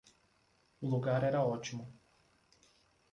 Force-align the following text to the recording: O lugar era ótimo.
O 0.81 0.87
lugar 0.89 1.21
era 1.23 1.45
ótimo. 1.55 1.85